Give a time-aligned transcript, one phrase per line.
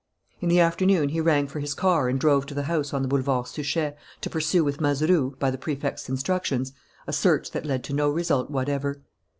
[0.39, 3.07] In the afternoon he rang for his car and drove to the house on the
[3.07, 6.73] Boulevard Suchet, to pursue with Mazeroux, by the Prefect's instructions,
[7.05, 9.03] a search that led to no result whatever.